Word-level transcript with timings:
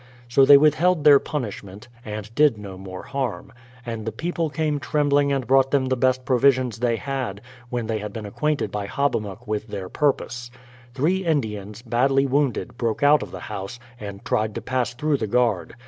So 0.27 0.45
they 0.45 0.57
withheld 0.57 1.03
their 1.03 1.19
punishment, 1.19 1.87
and 2.03 2.33
did 2.33 2.57
no 2.57 2.75
more 2.75 3.03
harm; 3.03 3.53
and 3.85 4.03
the 4.03 4.11
people 4.11 4.49
came 4.49 4.79
trembling 4.79 5.31
and 5.31 5.45
brought 5.45 5.69
them 5.69 5.85
the 5.89 5.95
best 5.95 6.25
provisions 6.25 6.79
they 6.79 6.95
had, 6.95 7.39
when 7.69 7.85
they 7.85 7.99
had 7.99 8.11
been 8.11 8.25
acquainted 8.25 8.71
by 8.71 8.87
Hobbamok 8.87 9.45
with 9.45 9.67
their 9.67 9.89
purpose. 9.89 10.49
Three 10.95 11.23
Indians, 11.23 11.83
badly 11.83 12.25
wounded, 12.25 12.79
broke 12.79 13.03
out 13.03 13.21
of 13.21 13.29
the 13.29 13.41
house, 13.41 13.79
and 13.99 14.25
tried 14.25 14.55
to 14.55 14.61
pass 14.63 14.95
through 14.95 15.17
the 15.17 15.27
guard. 15.27 15.75